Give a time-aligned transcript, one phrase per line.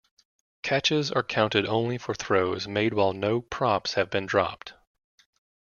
[0.63, 4.73] Catches are counted only for throws made while no props have been dropped.